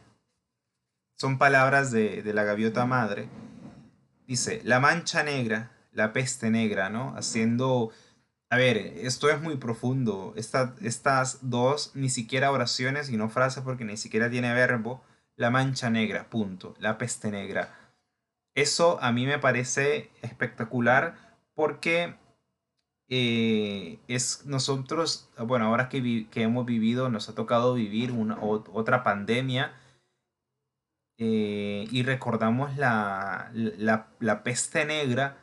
Son 1.17 1.39
palabras 1.39 1.93
de, 1.93 2.23
de 2.23 2.35
la 2.35 2.45
gaviota 2.45 2.85
madre. 2.85 3.31
Dice, 4.27 4.61
la 4.65 4.81
mancha 4.81 5.23
negra, 5.23 5.71
la 5.93 6.13
peste 6.13 6.51
negra, 6.51 6.91
¿no? 6.91 7.17
Haciendo 7.17 7.91
a 8.51 8.57
ver, 8.57 8.79
esto 8.79 9.29
es 9.31 9.41
muy 9.41 9.57
profundo. 9.57 10.33
estas 10.37 11.39
dos, 11.43 11.93
ni 11.95 12.09
siquiera 12.09 12.51
oraciones 12.51 13.11
y 13.11 13.17
no 13.17 13.29
frases 13.29 13.63
porque 13.63 13.85
ni 13.85 13.97
siquiera 13.97 14.31
tiene 14.31 14.55
verbo. 14.55 15.03
La 15.37 15.51
mancha 15.51 15.91
negra, 15.91 16.31
punto. 16.31 16.75
La 16.79 16.99
peste 16.99 17.31
negra. 17.31 17.75
Eso 18.55 18.99
a 19.03 19.13
mí 19.13 19.27
me 19.27 19.39
parece 19.39 20.11
espectacular 20.23 21.37
porque 21.55 22.15
eh, 23.09 23.99
es 24.09 24.47
nosotros, 24.47 25.29
bueno, 25.39 25.67
ahora 25.67 25.89
que, 25.89 26.27
que, 26.31 26.43
hemos 26.43 26.67
vivido, 26.67 27.09
nos 27.11 27.29
ha 27.29 27.35
tocado 27.35 27.75
vivir 27.75 28.13
una, 28.13 28.39
otra 28.41 29.03
pandemia 29.05 29.73
eh, 31.19 31.87
y 31.91 32.03
recordamos 32.03 32.77
la, 32.77 33.51
la, 33.53 34.09
la 34.21 34.43
peste 34.43 34.85
negra 34.85 35.39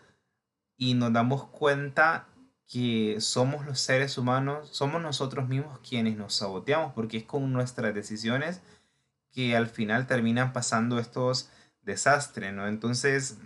y 0.77 0.93
nos 0.95 1.13
damos 1.13 1.45
cuenta 1.45 2.27
que 2.67 3.17
somos 3.19 3.65
los 3.65 3.79
seres 3.79 4.17
humanos, 4.17 4.69
somos 4.71 5.01
nosotros 5.01 5.47
mismos 5.47 5.79
quienes 5.87 6.17
nos 6.17 6.35
saboteamos, 6.35 6.93
porque 6.93 7.17
es 7.17 7.23
con 7.23 7.51
nuestras 7.53 7.93
decisiones 7.93 8.61
que 9.31 9.55
al 9.55 9.67
final 9.67 10.07
terminan 10.07 10.53
pasando 10.53 10.97
estos 10.97 11.49
desastres, 11.81 12.53
¿no? 12.53 12.67
Entonces, 12.67 13.37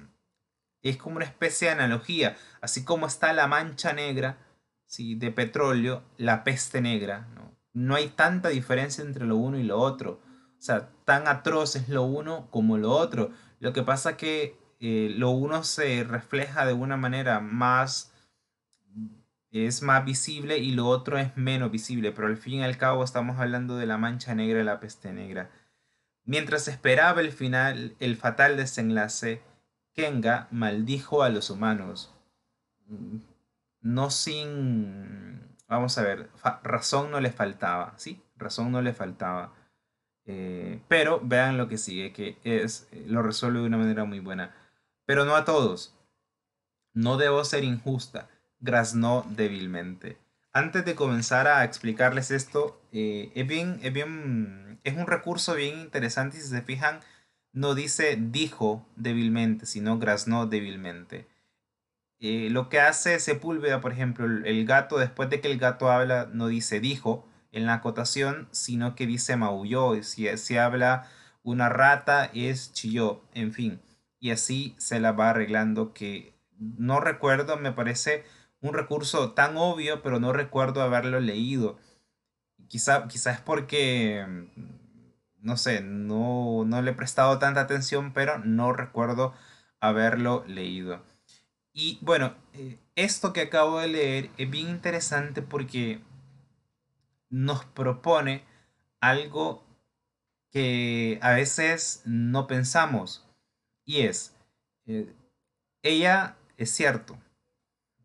es 0.82 0.98
como 0.98 1.18
una 1.18 1.26
especie 1.26 1.68
de 1.68 1.74
analogía, 1.74 2.38
así 2.62 2.84
como 2.86 3.08
está 3.08 3.34
la 3.34 3.48
mancha 3.48 3.92
negra, 3.94 4.38
¿sí? 4.86 5.16
De 5.16 5.32
petróleo, 5.32 6.04
la 6.18 6.44
peste 6.44 6.82
negra, 6.82 7.28
¿no? 7.36 7.58
No 7.74 7.96
hay 7.96 8.08
tanta 8.10 8.50
diferencia 8.50 9.04
entre 9.04 9.26
lo 9.26 9.36
uno 9.38 9.58
y 9.58 9.64
lo 9.64 9.80
otro. 9.80 10.22
O 10.58 10.62
sea, 10.62 10.90
tan 11.06 11.28
atroz 11.28 11.76
es 11.76 11.90
lo 11.90 12.04
uno 12.04 12.50
como 12.52 12.78
lo 12.78 12.92
otro. 12.92 13.32
Lo 13.60 13.74
que 13.74 13.84
pasa 13.84 14.18
que 14.18 14.58
eh, 14.80 15.14
lo 15.16 15.32
uno 15.32 15.64
se 15.64 16.04
refleja 16.04 16.66
de 16.66 16.74
una 16.74 16.98
manera 16.98 17.40
más 17.40 18.09
es 19.52 19.82
más 19.82 20.06
visible 20.06 20.58
y 20.58 20.72
lo 20.72 20.88
otro 20.88 21.18
es 21.18 21.36
menos 21.36 21.72
visible, 21.72 22.12
pero 22.12 22.28
al 22.28 22.38
fin 22.38 22.60
y 22.60 22.64
al 22.64 22.78
cabo 22.78 23.04
estamos 23.04 23.40
hablando 23.40 23.78
de 23.78 23.88
la 23.88 23.98
mancha 23.98 24.36
negra 24.36 24.62
y 24.62 24.64
la 24.64 24.80
peste 24.80 25.12
negra. 25.12 25.50
Mientras 26.24 26.68
esperaba 26.68 27.22
el 27.22 27.32
final, 27.32 27.96
el 28.00 28.16
fatal 28.16 28.58
desenlace, 28.58 29.42
Kenga 29.94 30.48
maldijo 30.52 31.24
a 31.24 31.30
los 31.30 31.50
humanos. 31.50 32.14
Mm, 32.88 33.18
no 33.82 34.10
sin... 34.12 35.58
Vamos 35.68 35.98
a 35.98 36.04
ver, 36.04 36.30
razón 36.64 37.12
no 37.12 37.20
le 37.20 37.32
faltaba, 37.32 37.94
¿sí? 37.98 38.22
Razón 38.38 38.72
no 38.72 38.82
le 38.82 38.94
faltaba. 38.94 39.54
Eh, 40.26 40.82
pero 40.88 41.22
vean 41.24 41.58
lo 41.58 41.68
que 41.68 41.78
sigue, 41.78 42.14
que 42.14 42.38
es, 42.44 42.88
lo 43.08 43.24
resuelve 43.24 43.60
de 43.60 43.66
una 43.66 43.78
manera 43.78 44.06
muy 44.06 44.20
buena. 44.20 44.56
Pero 45.06 45.26
no 45.26 45.36
a 45.36 45.46
todos. 45.46 45.96
No 46.94 47.18
debo 47.18 47.44
ser 47.46 47.64
injusta 47.64 48.30
graznó 48.60 49.26
débilmente. 49.30 50.18
Antes 50.52 50.84
de 50.86 50.96
comenzar 50.96 51.48
a 51.48 51.64
explicarles 51.64 52.32
esto, 52.32 52.82
eh, 52.92 53.32
es, 53.36 53.48
bien, 53.48 53.80
es, 53.84 53.94
bien, 53.94 54.80
es 54.84 54.98
un 54.98 55.08
recurso 55.08 55.56
bien 55.56 55.80
interesante 55.80 56.38
y 56.38 56.42
si 56.42 56.48
se 56.48 56.62
fijan, 56.62 57.00
no 57.52 57.76
dice 57.76 58.18
dijo 58.20 58.88
débilmente, 58.96 59.66
sino 59.66 60.00
graznó 60.00 60.48
débilmente. 60.48 61.28
Eh, 62.20 62.50
lo 62.50 62.68
que 62.68 62.80
hace 62.80 63.20
Sepúlveda, 63.20 63.80
por 63.80 63.94
ejemplo, 63.94 64.26
el, 64.26 64.66
gato, 64.66 64.98
después 64.98 65.30
de 65.30 65.40
que 65.40 65.50
el 65.52 65.58
gato 65.58 65.90
habla, 65.90 66.30
no 66.34 66.48
dice 66.48 66.80
dijo 66.80 67.26
en 67.52 67.66
la 67.66 67.76
acotación, 67.76 68.50
sino 68.52 68.96
que 68.96 69.08
dice 69.08 69.38
maulló. 69.38 70.02
Si, 70.04 70.28
si 70.38 70.58
habla 70.58 71.08
una 71.44 71.70
rata, 71.70 72.30
es 72.34 72.74
chilló, 72.74 73.24
en 73.34 73.54
fin. 73.54 73.82
Y 74.20 74.32
así 74.32 74.76
se 74.78 75.00
la 75.00 75.14
va 75.14 75.30
arreglando 75.30 75.94
que 75.94 76.34
no 76.58 77.00
recuerdo, 77.00 77.58
me 77.58 77.72
parece 77.72 78.26
un 78.62 78.74
recurso 78.74 79.32
tan 79.34 79.58
obvio, 79.58 80.02
pero 80.02 80.20
no 80.20 80.34
recuerdo 80.34 80.82
haberlo 80.82 81.20
leído. 81.20 81.80
Quizá, 82.68 83.08
quizá 83.08 83.32
es 83.32 83.42
porque, 83.42 84.26
mm, 84.28 85.46
no 85.46 85.58
sé, 85.58 85.82
no, 85.82 86.64
no 86.66 86.82
le 86.82 86.92
he 86.92 86.94
prestado 86.94 87.40
tanta 87.40 87.62
atención, 87.62 88.14
pero 88.14 88.40
no 88.40 88.74
recuerdo 88.74 89.34
haberlo 89.80 90.44
leído. 90.48 91.02
Y 91.74 92.00
bueno, 92.02 92.36
eh, 92.54 92.80
esto 92.96 93.34
que 93.34 93.42
acabo 93.42 93.80
de 93.80 93.88
leer 93.88 94.30
es 94.38 94.50
bien 94.50 94.70
interesante 94.70 95.42
porque 95.42 96.02
nos 97.30 97.64
propone 97.66 98.44
algo 99.00 99.64
que 100.52 101.20
a 101.22 101.32
veces 101.32 102.02
no 102.06 102.48
pensamos. 102.48 103.26
Y 103.86 104.02
es, 104.02 104.36
eh, 104.88 105.14
ella 105.84 106.38
es 106.58 106.72
cierto, 106.72 107.18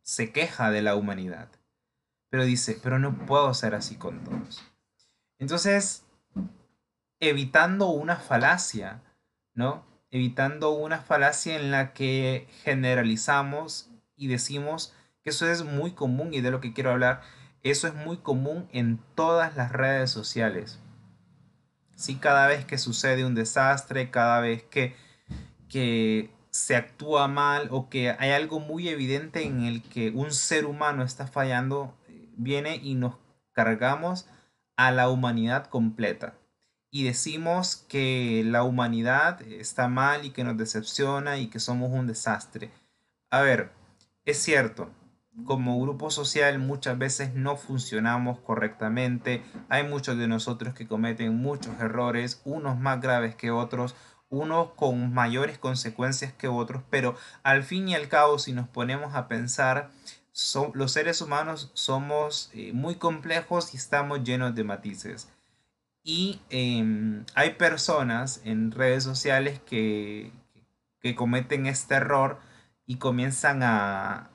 se 0.05 0.31
queja 0.31 0.71
de 0.71 0.83
la 0.83 0.95
humanidad. 0.95 1.49
Pero 2.31 2.45
dice, 2.45 2.79
pero 2.81 2.99
no 2.99 3.27
puedo 3.27 3.53
ser 3.55 3.75
así 3.75 3.97
con 3.97 4.23
todos. 4.23 4.63
Entonces, 5.39 6.05
evitando 7.19 7.89
una 7.89 8.17
falacia, 8.17 9.03
¿no? 9.55 9.85
Evitando 10.11 10.71
una 10.71 10.99
falacia 10.99 11.57
en 11.57 11.71
la 11.71 11.93
que 11.93 12.47
generalizamos 12.63 13.91
y 14.17 14.29
decimos 14.29 14.95
que 15.23 15.31
eso 15.31 15.49
es 15.49 15.65
muy 15.65 15.93
común 15.93 16.35
y 16.35 16.41
de 16.41 16.51
lo 16.51 16.61
que 16.61 16.73
quiero 16.73 16.91
hablar, 16.91 17.23
eso 17.63 17.89
es 17.89 17.95
muy 17.95 18.19
común 18.19 18.69
en 18.73 19.01
todas 19.15 19.57
las 19.57 19.73
redes 19.73 20.11
sociales. 20.11 20.79
Sí, 21.97 22.17
cada 22.17 22.47
vez 22.47 22.65
que 22.67 22.77
sucede 22.77 23.25
un 23.25 23.35
desastre, 23.35 24.11
cada 24.11 24.41
vez 24.41 24.65
que, 24.65 24.95
que 25.69 26.31
se 26.55 26.77
actúa 26.77 27.27
mal 27.27 27.67
o 27.73 27.89
que 27.89 28.15
hay 28.17 28.31
algo 28.31 28.61
muy 28.61 28.89
evidente 28.89 29.43
en 29.43 29.65
el 29.65 29.83
que 29.83 30.11
un 30.11 30.31
ser 30.31 30.67
humano 30.67 31.03
está 31.03 31.27
fallando, 31.27 31.97
viene 32.37 32.77
y 32.77 32.95
nos 32.95 33.17
cargamos 33.51 34.29
a 34.77 34.93
la 34.93 35.09
humanidad 35.11 35.67
completa. 35.67 36.35
Y 36.93 37.03
decimos 37.03 37.85
que 37.89 38.45
la 38.47 38.63
humanidad 38.63 39.43
está 39.43 39.89
mal 39.89 40.25
y 40.25 40.31
que 40.31 40.45
nos 40.45 40.57
decepciona 40.57 41.39
y 41.39 41.49
que 41.49 41.59
somos 41.59 41.91
un 41.91 42.07
desastre. 42.07 42.71
A 43.31 43.41
ver, 43.41 43.73
es 44.25 44.41
cierto, 44.41 44.93
como 45.45 45.81
grupo 45.81 46.13
social 46.13 46.61
muchas 46.61 46.97
veces 46.97 47.35
no 47.35 47.57
funcionamos 47.57 48.39
correctamente. 48.39 49.43
Hay 49.69 49.83
muchos 49.89 50.17
de 50.19 50.29
nosotros 50.29 50.73
que 50.73 50.87
cometen 50.87 51.35
muchos 51.37 51.81
errores, 51.81 52.41
unos 52.45 52.79
más 52.79 53.01
graves 53.01 53.35
que 53.35 53.51
otros, 53.51 53.97
unos 54.29 54.71
con 54.73 55.13
mayores 55.13 55.59
consecuencias 55.59 56.33
que 56.33 56.49
otros, 56.49 56.83
pero 56.91 57.17
al 57.43 57.63
fin 57.63 57.89
y 57.89 57.95
al 57.95 58.09
cabo, 58.09 58.39
si 58.39 58.53
nos 58.53 58.69
ponemos 58.69 59.15
a 59.15 59.29
pensar, 59.29 59.91
los 60.75 60.93
seres 60.93 61.21
humanos 61.21 61.71
somos 61.75 62.51
eh, 62.55 62.73
muy 62.73 62.97
complejos 62.97 63.75
y 63.75 63.77
estamos 63.77 64.25
llenos 64.25 64.55
de 64.55 64.65
matices. 64.65 65.29
Y 66.03 66.41
em, 66.51 67.25
hay 67.35 67.51
personas 67.55 68.41
en 68.45 68.73
redes 68.73 69.05
sociales 69.05 69.61
que, 69.65 70.33
que 71.01 71.15
cometen 71.15 71.67
este 71.67 71.95
error 71.95 72.39
y 72.87 72.97
comienzan 72.97 73.63
a 73.63 74.31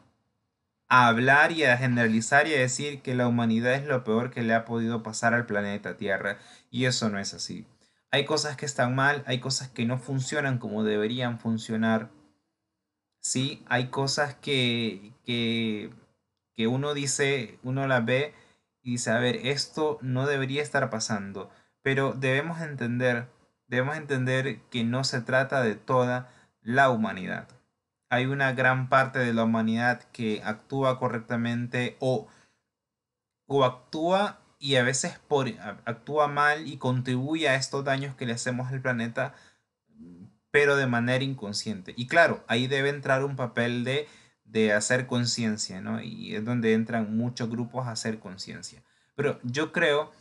hablar 0.89 1.51
y 1.51 1.63
a 1.63 1.77
generalizar 1.77 2.47
y 2.47 2.55
a 2.55 2.59
decir 2.59 3.01
que 3.01 3.13
la 3.13 3.27
humanidad 3.27 3.75
es 3.75 3.85
lo 3.85 4.03
peor 4.03 4.31
que 4.31 4.41
le 4.41 4.55
ha 4.55 4.65
podido 4.65 5.03
pasar 5.03 5.33
al 5.33 5.45
planeta 5.45 5.97
Tierra. 5.97 6.39
Y 6.71 6.85
eso 6.85 7.09
no 7.09 7.19
es 7.19 7.33
así. 7.33 7.65
Hay 8.11 8.25
cosas 8.25 8.57
que 8.57 8.65
están 8.65 8.95
mal, 8.95 9.23
hay 9.27 9.39
cosas 9.39 9.69
que 9.69 9.85
no 9.85 9.97
funcionan 9.97 10.57
como 10.57 10.83
deberían 10.83 11.39
funcionar. 11.39 12.09
Sí, 13.21 13.63
hay 13.67 13.87
cosas 13.89 14.33
que, 14.35 15.13
que, 15.25 15.91
que 16.55 16.67
uno 16.67 16.93
dice, 16.93 17.59
uno 17.63 17.85
las 17.87 18.03
ve 18.05 18.33
y 18.81 18.91
dice, 18.93 19.11
a 19.11 19.19
ver, 19.19 19.35
esto 19.47 19.99
no 20.01 20.25
debería 20.25 20.63
estar 20.63 20.89
pasando. 20.89 21.51
Pero 21.83 22.13
debemos 22.13 22.61
entender, 22.61 23.29
debemos 23.67 23.97
entender 23.97 24.59
que 24.71 24.83
no 24.83 25.03
se 25.03 25.21
trata 25.21 25.61
de 25.61 25.75
toda 25.75 26.29
la 26.61 26.89
humanidad. 26.89 27.47
Hay 28.09 28.25
una 28.25 28.53
gran 28.53 28.89
parte 28.89 29.19
de 29.19 29.33
la 29.33 29.43
humanidad 29.43 30.01
que 30.11 30.41
actúa 30.43 30.97
correctamente 30.97 31.95
o, 31.99 32.27
o 33.45 33.65
actúa 33.65 34.39
y 34.59 34.75
a 34.75 34.83
veces 34.83 35.17
por, 35.27 35.47
actúa 35.85 36.27
mal 36.27 36.67
y 36.67 36.77
contribuye 36.77 37.47
a 37.47 37.55
estos 37.55 37.83
daños 37.85 38.15
que 38.15 38.25
le 38.25 38.33
hacemos 38.33 38.71
al 38.71 38.81
planeta, 38.81 39.33
pero 40.51 40.75
de 40.75 40.85
manera 40.85 41.23
inconsciente. 41.23 41.93
Y 41.95 42.07
claro, 42.07 42.43
ahí 42.47 42.67
debe 42.67 42.89
entrar 42.89 43.23
un 43.23 43.37
papel 43.37 43.85
de, 43.85 44.07
de 44.43 44.73
hacer 44.73 45.07
conciencia, 45.07 45.79
¿no? 45.79 46.01
Y 46.01 46.35
es 46.35 46.43
donde 46.43 46.73
entran 46.73 47.15
muchos 47.15 47.49
grupos 47.49 47.87
a 47.87 47.91
hacer 47.91 48.19
conciencia. 48.19 48.83
Pero 49.15 49.39
yo 49.43 49.71
creo 49.71 50.11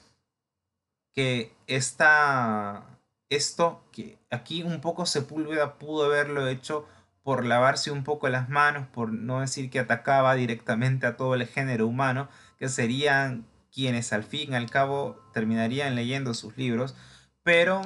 que 1.12 1.52
esta, 1.66 2.85
esto, 3.28 3.85
que 3.90 4.18
aquí 4.30 4.62
un 4.62 4.80
poco 4.80 5.04
Sepúlveda 5.04 5.78
pudo 5.78 6.04
haberlo 6.04 6.47
hecho 6.47 6.87
por 7.25 7.45
lavarse 7.45 7.90
un 7.90 8.04
poco 8.04 8.28
las 8.28 8.49
manos, 8.49 8.87
por 8.87 9.12
no 9.12 9.40
decir 9.40 9.68
que 9.68 9.80
atacaba 9.80 10.35
directamente 10.35 11.07
a 11.07 11.16
todo 11.16 11.35
el 11.35 11.47
género 11.47 11.87
humano, 11.87 12.28
que 12.59 12.68
serían 12.68 13.47
quienes 13.72 14.12
al 14.12 14.25
fin 14.25 14.52
y 14.52 14.56
al 14.56 14.70
cabo 14.70 15.20
terminarían 15.32 15.94
leyendo 15.94 16.34
sus 16.34 16.56
libros, 16.56 16.94
pero 17.42 17.82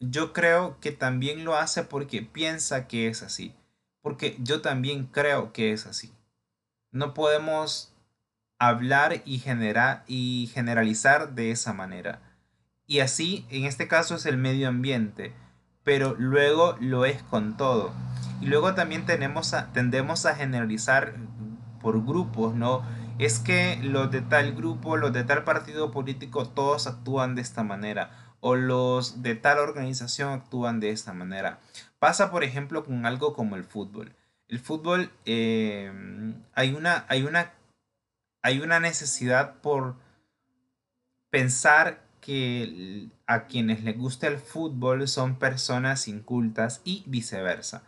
yo 0.00 0.32
creo 0.32 0.78
que 0.80 0.92
también 0.92 1.44
lo 1.44 1.56
hace 1.56 1.82
porque 1.82 2.22
piensa 2.22 2.86
que 2.86 3.08
es 3.08 3.22
así, 3.22 3.54
porque 4.02 4.36
yo 4.40 4.60
también 4.60 5.06
creo 5.06 5.52
que 5.52 5.72
es 5.72 5.86
así. 5.86 6.12
No 6.90 7.14
podemos 7.14 7.92
hablar 8.58 9.22
y, 9.24 9.38
generar, 9.38 10.04
y 10.06 10.50
generalizar 10.52 11.34
de 11.34 11.50
esa 11.50 11.72
manera. 11.72 12.20
Y 12.86 13.00
así, 13.00 13.46
en 13.50 13.64
este 13.64 13.88
caso 13.88 14.14
es 14.14 14.26
el 14.26 14.36
medio 14.36 14.68
ambiente, 14.68 15.32
pero 15.82 16.14
luego 16.18 16.76
lo 16.80 17.04
es 17.04 17.22
con 17.24 17.56
todo. 17.56 17.92
Y 18.40 18.46
luego 18.46 18.74
también 18.74 19.06
tenemos 19.06 19.54
tendemos 19.72 20.26
a 20.26 20.34
generalizar 20.34 21.14
por 21.80 22.04
grupos, 22.04 22.54
¿no? 22.54 22.82
Es 23.18 23.38
que 23.38 23.78
los 23.82 24.10
de 24.10 24.20
tal 24.20 24.54
grupo, 24.54 24.98
los 24.98 25.12
de 25.12 25.24
tal 25.24 25.42
partido 25.44 25.90
político, 25.90 26.48
todos 26.48 26.86
actúan 26.86 27.34
de 27.34 27.42
esta 27.42 27.62
manera. 27.62 28.34
O 28.40 28.56
los 28.56 29.22
de 29.22 29.34
tal 29.34 29.58
organización 29.58 30.32
actúan 30.32 30.80
de 30.80 30.90
esta 30.90 31.14
manera. 31.14 31.58
Pasa, 31.98 32.30
por 32.30 32.44
ejemplo, 32.44 32.84
con 32.84 33.06
algo 33.06 33.32
como 33.32 33.56
el 33.56 33.64
fútbol. 33.64 34.14
El 34.48 34.60
fútbol, 34.60 35.10
eh, 35.24 35.90
hay, 36.54 36.74
una, 36.74 37.06
hay, 37.08 37.22
una, 37.22 37.54
hay 38.42 38.60
una 38.60 38.80
necesidad 38.80 39.54
por 39.60 39.96
pensar 41.30 42.04
que 42.20 43.08
a 43.26 43.46
quienes 43.46 43.82
les 43.82 43.96
gusta 43.96 44.26
el 44.26 44.38
fútbol 44.38 45.08
son 45.08 45.38
personas 45.38 46.06
incultas 46.06 46.82
y 46.84 47.02
viceversa. 47.06 47.82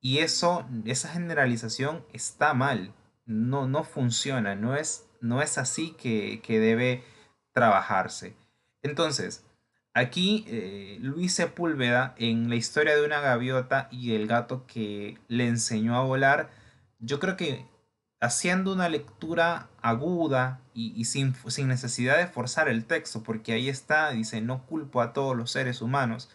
Y 0.00 0.18
eso, 0.18 0.66
esa 0.84 1.08
generalización 1.08 2.04
está 2.12 2.54
mal, 2.54 2.92
no, 3.28 3.68
no 3.68 3.84
funciona, 3.84 4.56
no 4.56 4.74
es, 4.74 5.06
no 5.20 5.42
es 5.42 5.58
así 5.58 5.92
que, 5.92 6.40
debe 6.48 7.04
trabajarse. 7.52 8.34
Entonces, 8.82 9.44
aquí 9.94 10.44
eh, 10.48 10.98
Luis 11.00 11.34
Sepúlveda, 11.34 12.14
en 12.18 12.48
la 12.48 12.56
historia 12.56 12.96
de 12.96 13.04
una 13.04 13.20
gaviota 13.20 13.88
y 13.92 14.14
el 14.14 14.26
gato 14.26 14.66
que 14.66 15.18
le 15.28 15.46
enseñó 15.46 15.96
a 15.96 16.02
volar, 16.02 16.50
yo 16.98 17.20
creo 17.20 17.36
que 17.36 17.66
haciendo 18.20 18.72
una 18.72 18.88
lectura 18.88 19.68
aguda 19.82 20.60
y, 20.74 21.04
sin, 21.04 21.34
sin, 21.48 21.68
necesidad 21.68 22.16
de 22.18 22.26
forzar 22.26 22.68
el 22.68 22.84
texto, 22.84 23.22
porque 23.22 23.52
ahí 23.52 23.68
está, 23.68 24.10
dice, 24.10 24.40
no 24.40 24.64
culpo 24.66 25.02
a 25.02 25.12
todos 25.12 25.36
los 25.36 25.50
seres 25.50 25.82
humanos, 25.82 26.30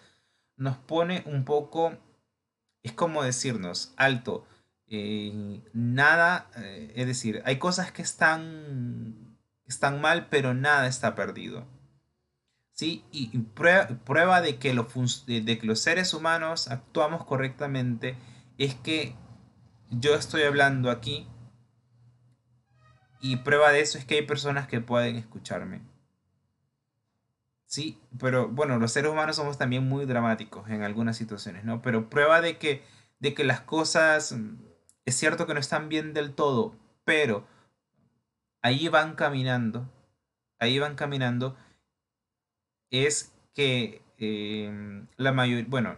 nos 0.58 0.78
pone 0.78 1.24
un 1.26 1.44
poco 1.44 1.98
es 2.84 2.92
como 2.92 3.24
decirnos, 3.24 3.94
alto, 3.96 4.46
eh, 4.96 5.64
nada, 5.74 6.52
eh, 6.56 6.94
es 6.96 7.08
decir, 7.08 7.42
hay 7.46 7.58
cosas 7.58 7.92
que 7.92 8.04
están, 8.04 9.38
están 9.66 10.00
mal, 10.02 10.28
pero 10.30 10.54
nada 10.54 10.88
está 10.88 11.16
perdido. 11.16 11.66
¿Sí? 12.72 13.04
Y, 13.12 13.38
prueba, 13.40 14.42
de, 14.42 14.58
que 14.58 14.74
de 14.74 15.60
que 15.60 15.68
los 15.68 15.80
seres 15.80 16.14
humanos 16.14 16.70
actuamos 16.70 17.26
correctamente 17.26 18.18
es 18.58 18.76
que 18.76 19.16
yo 19.90 20.16
estoy 20.16 20.44
hablando 20.44 20.90
aquí 20.90 21.28
y 23.22 23.38
prueba 23.38 23.72
de 23.72 23.82
eso 23.82 23.98
es 23.98 24.06
que 24.06 24.16
hay 24.16 24.26
personas 24.26 24.68
que 24.68 24.82
pueden 24.82 25.16
escucharme. 25.16 25.82
Sí, 27.66 28.00
pero 28.20 28.50
bueno, 28.50 28.78
los 28.78 28.92
seres 28.92 29.12
humanos 29.12 29.38
somos 29.38 29.58
también 29.58 29.88
muy 29.88 30.06
dramáticos 30.06 30.70
en 30.70 30.84
algunas 30.84 31.18
situaciones, 31.18 31.64
¿no? 31.64 31.82
Pero 31.82 32.10
prueba 32.10 32.42
de 32.42 32.60
que, 32.60 32.84
de 33.20 33.34
que 33.34 33.44
las 33.44 33.62
cosas, 33.62 34.36
es 35.06 35.16
cierto 35.16 35.48
que 35.48 35.54
no 35.54 35.60
están 35.60 35.90
bien 35.90 36.14
del 36.14 36.34
todo, 36.34 36.76
pero 37.06 37.46
ahí 38.62 38.88
van 38.88 39.16
caminando, 39.16 39.90
ahí 40.60 40.80
van 40.80 40.96
caminando, 40.96 41.58
es 42.90 43.34
que 43.54 44.02
em, 44.18 45.08
la 45.18 45.32
mayoría, 45.32 45.66
bueno, 45.68 45.98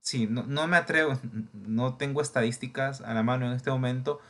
sí, 0.00 0.26
no, 0.26 0.42
no 0.44 0.66
me 0.66 0.76
atrevo, 0.76 1.18
no 1.52 1.96
tengo 1.96 2.20
estadísticas 2.20 3.00
a 3.00 3.14
la 3.14 3.22
mano 3.22 3.46
en 3.46 3.52
este 3.52 3.70
momento, 3.70 4.20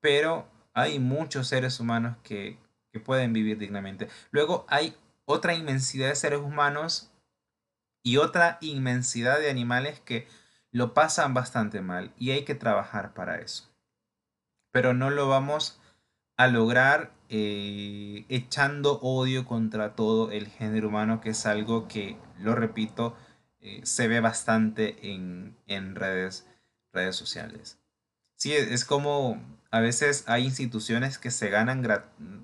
pero 0.00 0.48
hay 0.74 0.98
muchos 0.98 1.48
seres 1.48 1.80
humanos 1.80 2.16
que, 2.22 2.58
que 2.92 3.00
pueden 3.00 3.32
vivir 3.32 3.58
dignamente. 3.58 4.08
Luego 4.30 4.66
hay 4.68 4.96
otra 5.24 5.54
inmensidad 5.54 6.08
de 6.08 6.16
seres 6.16 6.40
humanos 6.40 7.10
y 8.02 8.18
otra 8.18 8.58
inmensidad 8.60 9.38
de 9.38 9.50
animales 9.50 10.00
que 10.00 10.28
lo 10.74 10.92
pasan 10.92 11.34
bastante 11.34 11.80
mal 11.80 12.12
y 12.18 12.32
hay 12.32 12.44
que 12.44 12.56
trabajar 12.56 13.14
para 13.14 13.38
eso. 13.38 13.72
Pero 14.72 14.92
no 14.92 15.08
lo 15.08 15.28
vamos 15.28 15.80
a 16.36 16.48
lograr 16.48 17.12
eh, 17.28 18.24
echando 18.28 18.98
odio 19.00 19.46
contra 19.46 19.94
todo 19.94 20.32
el 20.32 20.48
género 20.48 20.88
humano, 20.88 21.20
que 21.20 21.30
es 21.30 21.46
algo 21.46 21.86
que, 21.86 22.18
lo 22.40 22.56
repito, 22.56 23.16
eh, 23.60 23.82
se 23.84 24.08
ve 24.08 24.18
bastante 24.18 25.12
en, 25.12 25.54
redes, 25.94 26.44
redes 26.92 27.14
sociales. 27.14 27.78
Sí, 28.34 28.52
es 28.52 28.84
como 28.84 29.40
a 29.70 29.78
veces 29.78 30.24
hay 30.26 30.44
instituciones 30.44 31.18
que 31.18 31.30
se 31.30 31.50
ganan, 31.50 31.86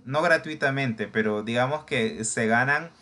no 0.05 0.23
gratuitamente, 0.23 1.09
pero 1.09 1.43
digamos 1.43 1.83
que 1.85 2.23
se 2.25 2.47
ganan 2.47 2.93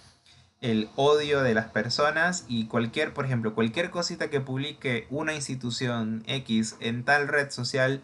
el 0.60 0.90
odio 0.96 1.42
de 1.42 1.54
las 1.54 1.66
personas 1.66 2.44
y 2.48 2.66
cualquier, 2.66 3.14
por 3.14 3.24
ejemplo, 3.24 3.54
cualquier 3.54 3.90
cosita 3.90 4.30
que 4.30 4.40
publique 4.40 5.06
una 5.10 5.34
institución 5.34 6.24
X 6.26 6.76
en 6.80 7.04
tal 7.04 7.28
red 7.28 7.50
social 7.50 8.02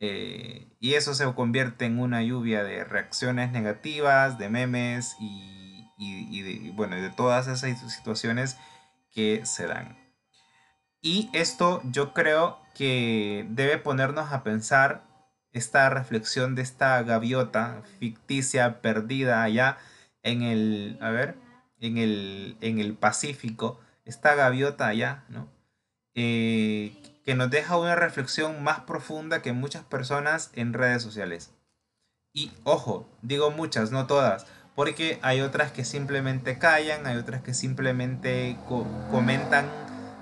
eh, 0.00 0.66
y 0.80 0.94
eso 0.94 1.14
se 1.14 1.32
convierte 1.34 1.84
en 1.84 2.00
una 2.00 2.22
lluvia 2.22 2.64
de 2.64 2.82
reacciones 2.82 3.52
negativas, 3.52 4.36
de 4.36 4.48
memes 4.48 5.14
y, 5.20 5.86
y 5.96 6.70
bueno, 6.70 6.96
de 6.96 7.10
todas 7.10 7.46
esas 7.46 7.92
situaciones 7.92 8.56
que 9.12 9.46
se 9.46 9.66
dan. 9.66 9.96
Y 11.00 11.30
esto 11.32 11.82
yo 11.84 12.14
creo 12.14 12.58
que 12.74 13.46
debe 13.50 13.78
ponernos 13.78 14.32
a 14.32 14.42
pensar 14.42 15.04
esta 15.52 15.90
reflexión 15.90 16.54
de 16.54 16.62
esta 16.62 17.02
gaviota 17.02 17.82
ficticia 17.98 18.80
perdida 18.80 19.42
allá 19.42 19.78
en 20.22 20.42
el, 20.42 20.98
a 21.00 21.10
ver, 21.10 21.36
en 21.82 21.98
el, 21.98 22.56
en 22.62 22.78
el 22.78 22.94
Pacífico, 22.94 23.78
esta 24.06 24.34
gaviota 24.34 24.86
allá, 24.86 25.24
¿no? 25.28 25.48
Eh, 26.14 26.96
que 27.24 27.34
nos 27.34 27.50
deja 27.50 27.76
una 27.76 27.96
reflexión 27.96 28.62
más 28.62 28.80
profunda 28.80 29.42
que 29.42 29.52
muchas 29.52 29.84
personas 29.84 30.50
en 30.54 30.72
redes 30.72 31.02
sociales. 31.02 31.50
Y 32.32 32.52
ojo, 32.64 33.08
digo 33.20 33.50
muchas, 33.50 33.90
no 33.90 34.06
todas, 34.06 34.46
porque 34.74 35.18
hay 35.22 35.40
otras 35.40 35.72
que 35.72 35.84
simplemente 35.84 36.58
callan, 36.58 37.06
hay 37.06 37.16
otras 37.16 37.42
que 37.42 37.52
simplemente 37.52 38.56
comentan 39.10 39.68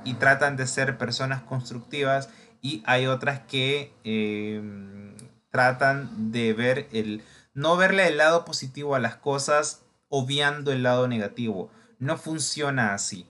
y 0.05 0.14
tratan 0.14 0.57
de 0.57 0.66
ser 0.66 0.99
personas 0.99 1.42
constructivas 1.42 2.31
y 2.62 2.83
hay 2.87 3.07
otras 3.07 3.40
que 3.40 3.92
em, 4.05 5.14
tratan 5.51 6.33
de 6.33 6.53
ver 6.53 6.88
el, 6.92 7.23
no 7.55 7.77
verle 7.77 8.09
el 8.09 8.16
lado 8.16 8.44
positivo 8.44 8.94
a 8.94 9.01
las 9.01 9.16
cosas 9.16 9.83
obviando 10.11 10.73
el 10.73 10.83
lado 10.83 11.09
negativo. 11.09 11.70
No 11.99 12.18
funciona 12.18 12.92
así, 12.92 13.27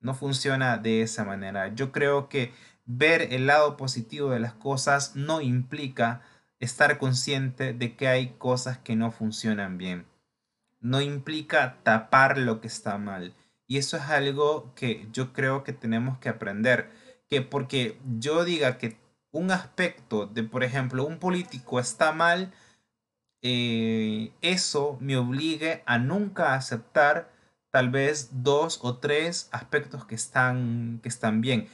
no 0.00 0.14
funciona 0.14 0.76
de 0.76 1.02
esa 1.02 1.24
manera. 1.24 1.74
Yo 1.74 1.90
creo 1.90 2.28
que 2.28 2.52
ver 2.84 3.32
el 3.32 3.46
lado 3.46 3.76
positivo 3.76 4.30
de 4.30 4.38
las 4.38 4.54
cosas 4.54 5.16
no 5.16 5.40
implica 5.40 6.22
estar 6.60 6.98
consciente 6.98 7.72
de 7.72 7.96
que 7.96 8.06
hay 8.06 8.28
cosas 8.38 8.78
que 8.78 8.94
no 8.94 9.10
funcionan 9.10 9.78
bien. 9.78 10.06
No 10.80 11.00
implica 11.00 11.78
tapar 11.82 12.38
lo 12.38 12.60
que 12.60 12.68
está 12.68 12.98
mal. 12.98 13.34
Y 13.66 13.78
eso 13.78 13.96
es 13.96 14.04
algo 14.04 14.72
que 14.74 15.08
yo 15.12 15.32
creo 15.32 15.64
que 15.64 15.72
tenemos 15.72 16.18
que 16.18 16.28
aprender 16.28 16.90
que 17.28 17.42
porque 17.42 18.00
yo 18.18 18.44
diga 18.44 18.78
que 18.78 18.96
un 19.30 19.50
aspecto 19.50 20.26
de, 20.26 20.42
por 20.42 20.64
ejemplo, 20.64 21.04
un 21.04 21.18
político 21.18 21.78
está 21.78 22.12
mal, 22.12 22.52
eh, 23.42 24.32
eso 24.40 24.98
me 25.00 25.16
obligue 25.16 25.82
a 25.86 25.98
nunca 25.98 26.54
aceptar 26.54 27.30
tal 27.70 27.90
vez 27.90 28.30
dos 28.42 28.80
o 28.82 28.98
tres 28.98 29.48
aspectos 29.52 30.04
que 30.04 30.14
están, 30.14 31.00
que 31.02 31.08
están 31.08 31.40
bien 31.40 31.68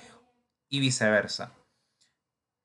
y 0.68 0.80
viceversa. 0.80 1.52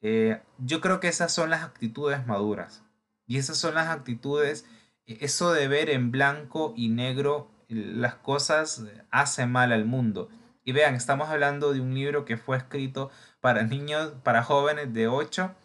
Eh, 0.01 0.41
yo 0.57 0.81
creo 0.81 0.99
que 0.99 1.07
esas 1.07 1.33
son 1.33 1.49
las 1.49 1.63
actitudes 1.63 2.25
maduras 2.25 2.83
y 3.27 3.37
esas 3.37 3.57
son 3.57 3.75
las 3.75 3.89
actitudes, 3.89 4.65
eso 5.05 5.51
de 5.53 5.67
ver 5.67 5.89
en 5.89 6.11
blanco 6.11 6.73
y 6.75 6.89
negro 6.89 7.51
las 7.67 8.15
cosas 8.15 8.83
hace 9.11 9.45
mal 9.45 9.71
al 9.71 9.85
mundo. 9.85 10.29
Y 10.63 10.71
vean, 10.71 10.95
estamos 10.95 11.29
hablando 11.29 11.73
de 11.73 11.81
un 11.81 11.93
libro 11.93 12.25
que 12.25 12.37
fue 12.37 12.57
escrito 12.57 13.11
para 13.39 13.63
niños, 13.63 14.13
para 14.23 14.43
jóvenes 14.43 14.93
de 14.93 15.07
8 15.07 15.55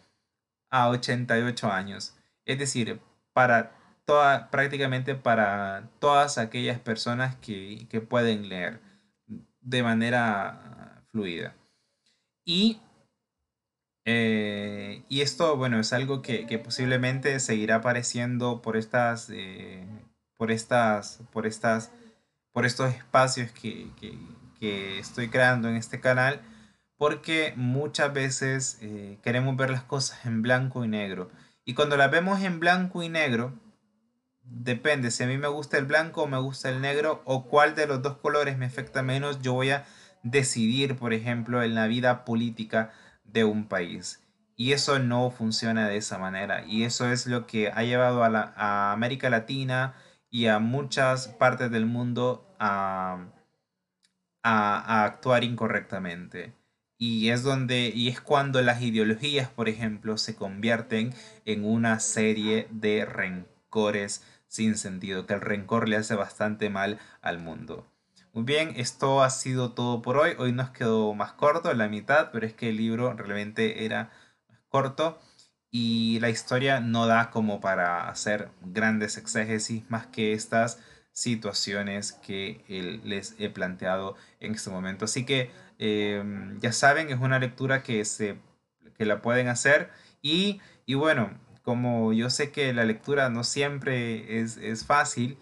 a 0.69 0.89
88 0.89 1.71
años. 1.71 2.15
Es 2.45 2.59
decir, 2.59 3.01
para 3.35 3.73
prácticamente 4.49 5.13
para 5.13 5.89
todas 5.99 6.37
aquellas 6.37 6.79
personas 6.79 7.35
que, 7.35 7.87
que 7.89 8.01
pueden 8.01 8.49
leer 8.49 8.79
de 9.61 9.83
manera 9.83 11.03
fluida. 11.11 11.55
Y 12.45 12.79
eh, 14.05 15.03
y 15.09 15.21
esto, 15.21 15.57
bueno, 15.57 15.79
es 15.79 15.91
algo 15.91 16.21
que, 16.21 16.45
posiblemente 16.63 17.39
seguirá 17.39 17.77
apareciendo 17.77 18.61
por 18.61 18.77
estas, 18.77 19.29
eh, 19.31 19.83
por 20.37 20.51
estas, 20.51 21.21
por 21.31 21.47
estas, 21.47 21.91
por 22.53 22.65
estos 22.65 22.93
espacios 22.93 23.51
que, 23.51 23.89
estoy 24.99 25.29
creando 25.29 25.69
en 25.69 25.75
este 25.75 25.99
canal, 25.99 26.41
porque 26.97 27.53
muchas 27.55 28.11
veces 28.13 28.79
eh, 28.81 29.19
queremos 29.21 29.55
ver 29.57 29.69
las 29.69 29.83
cosas 29.83 30.25
en 30.25 30.41
blanco 30.41 30.83
y 30.83 30.87
negro. 30.87 31.29
Y 31.65 31.73
cuando 31.73 31.97
las 31.97 32.11
vemos 32.11 32.41
en 32.41 32.59
blanco 32.59 33.01
y 33.01 33.09
negro, 33.09 33.59
depende 34.43 35.09
si 35.09 35.23
a 35.23 35.27
mí 35.27 35.37
me 35.37 35.47
gusta 35.47 35.77
el 35.77 35.85
blanco 35.85 36.23
o 36.23 36.27
me 36.27 36.37
gusta 36.37 36.69
el 36.69 36.79
negro 36.79 37.23
o 37.25 37.45
cuál 37.47 37.73
de 37.75 37.87
los 37.87 38.01
dos 38.03 38.17
colores 38.17 38.57
me 38.57 38.67
afecta 38.67 39.01
menos, 39.01 39.41
yo 39.41 39.53
voy 39.53 39.71
a 39.71 39.85
decidir, 40.23 40.95
por 40.95 41.13
ejemplo, 41.13 41.63
en 41.63 41.75
la 41.75 41.87
vida 41.87 42.23
política 42.23 42.91
de 43.23 43.43
un 43.43 43.67
país. 43.67 44.21
Y 44.55 44.71
eso 44.71 44.99
no 44.99 45.31
funciona 45.31 45.87
de 45.87 45.97
esa 45.97 46.17
manera. 46.17 46.63
Y 46.65 46.83
eso 46.83 47.11
es 47.11 47.27
lo 47.27 47.45
que 47.45 47.69
ha 47.69 47.83
llevado 47.83 48.23
a, 48.23 48.29
la, 48.29 48.91
América 48.91 49.29
Latina 49.29 49.95
y 50.29 50.47
a 50.47 50.59
muchas 50.59 51.27
partes 51.27 51.71
del 51.71 51.85
mundo 51.85 52.55
a, 52.59 53.25
a, 54.43 55.03
actuar 55.03 55.43
incorrectamente. 55.43 56.53
Y 56.97 57.29
es 57.29 57.43
donde, 57.43 57.91
y 57.93 58.07
es 58.07 58.21
cuando 58.21 58.61
las 58.61 58.81
ideologías, 58.81 59.49
por 59.49 59.67
ejemplo, 59.67 60.17
se 60.17 60.35
convierten 60.35 61.13
en 61.45 61.65
una 61.65 61.99
serie 61.99 62.67
de 62.71 63.05
rencores 63.05 64.23
sin 64.47 64.77
sentido, 64.77 65.25
que 65.25 65.33
el 65.33 65.41
rencor 65.41 65.89
le 65.89 65.97
hace 65.97 66.15
bastante 66.15 66.69
mal 66.69 66.99
al 67.21 67.39
mundo. 67.39 67.85
Muy 68.31 68.43
bien, 68.43 68.73
esto 68.75 69.23
ha 69.23 69.29
sido 69.29 69.71
todo 69.73 70.01
por 70.01 70.17
hoy. 70.17 70.31
Hoy 70.37 70.51
nos 70.51 70.69
quedó 70.71 71.13
más 71.13 71.33
corto, 71.33 71.73
la 71.73 71.87
mitad, 71.87 72.31
pero 72.31 72.45
es 72.45 72.53
que 72.53 72.69
el 72.69 72.77
libro 72.77 73.13
realmente 73.13 73.85
era 73.85 74.11
corto 74.69 75.19
y 75.71 76.19
la 76.21 76.29
historia 76.29 76.79
no 76.79 77.07
da 77.07 77.31
como 77.31 77.59
para 77.59 78.09
hacer 78.09 78.49
grandes 78.61 79.17
exégesis 79.17 79.83
más 79.89 80.07
que 80.07 80.33
estas 80.33 80.79
situaciones 81.11 82.11
que 82.11 83.01
les 83.03 83.35
he 83.39 83.49
planteado 83.49 84.15
en 84.39 84.53
este 84.53 84.69
momento. 84.69 85.05
Así 85.05 85.25
que 85.25 85.51
em, 85.79 86.59
ya 86.59 86.71
saben, 86.71 87.09
es 87.09 87.19
una 87.19 87.39
lectura 87.39 87.83
que, 87.83 88.03
se, 88.05 88.37
que 88.97 89.05
la 89.05 89.21
pueden 89.21 89.47
hacer 89.47 89.89
y, 90.21 90.61
y 90.85 90.95
bueno, 90.95 91.31
como 91.63 92.13
yo 92.13 92.29
sé 92.29 92.51
que 92.51 92.73
la 92.73 92.85
lectura 92.85 93.29
no 93.29 93.43
siempre 93.43 94.39
es, 94.39 94.57
es 94.57 94.85
fácil, 94.85 95.37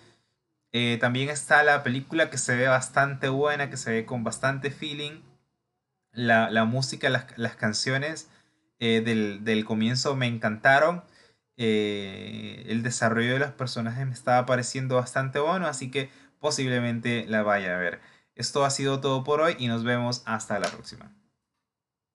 eh, 0.73 0.97
también 0.99 1.29
está 1.29 1.63
la 1.63 1.83
película 1.83 2.31
que 2.31 2.39
se 2.39 2.55
ve 2.55 2.67
bastante 2.67 3.29
buena, 3.29 3.69
que 3.69 3.77
se 3.77 3.91
ve 3.91 4.05
con 4.05 4.23
bastante 4.23 4.71
feeling. 4.71 5.21
La, 6.11 6.65
música, 6.65 7.09
las, 7.09 7.55
canciones 7.55 8.29
eh, 8.79 9.01
del, 9.01 9.65
comienzo 9.65 10.15
me 10.15 10.27
encantaron. 10.27 11.03
Eh, 11.57 12.65
el 12.67 12.81
desarrollo 12.81 13.33
de 13.33 13.39
los 13.39 13.51
personajes 13.51 14.07
me 14.07 14.13
estaba 14.13 14.45
pareciendo 14.47 14.95
bastante 14.95 15.37
bueno, 15.39 15.67
así 15.67 15.91
que 15.91 16.09
posiblemente 16.39 17.25
la 17.27 17.43
vaya 17.43 17.75
a 17.75 17.79
ver. 17.79 17.99
Esto 18.35 18.65
ha 18.65 18.69
sido 18.69 18.99
todo 18.99 19.23
por 19.23 19.41
hoy 19.41 19.55
y 19.59 19.67
nos 19.67 19.83
vemos 19.83 20.23
hasta 20.25 20.59
la 20.59 20.69
próxima. 20.69 21.11